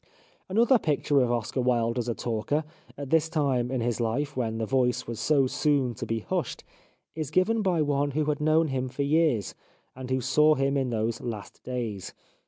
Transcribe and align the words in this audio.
Another 0.49 0.79
picture 0.79 1.21
of 1.21 1.31
Oscar 1.31 1.61
Wilde 1.61 1.99
as 1.99 2.07
a 2.09 2.15
talker, 2.15 2.63
at 2.97 3.11
this 3.11 3.29
time 3.29 3.69
in 3.69 3.81
his 3.81 4.01
life 4.01 4.35
when 4.35 4.57
the 4.57 4.65
voice 4.65 5.05
was 5.05 5.19
so 5.19 5.45
soon 5.45 5.93
to 5.93 6.07
be 6.07 6.21
hushed, 6.21 6.63
is 7.13 7.29
given 7.29 7.61
by 7.61 7.83
one 7.83 8.09
who 8.09 8.25
had 8.25 8.41
known 8.41 8.69
him 8.69 8.89
for 8.89 9.03
years, 9.03 9.53
and 9.95 10.09
who 10.09 10.19
saw 10.19 10.55
him 10.55 10.75
in 10.75 10.89
those 10.89 11.21
last 11.21 11.61
days. 11.63 12.15